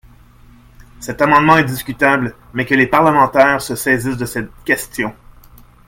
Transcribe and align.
Cet 0.99 1.21
amendement 1.21 1.57
est 1.57 1.63
discutable, 1.63 2.35
mais 2.55 2.65
que 2.65 2.73
les 2.73 2.87
parlementaires 2.87 3.61
se 3.61 3.75
saisissent 3.75 4.17
de 4.17 4.25
cette 4.25 4.49
question 4.65 5.13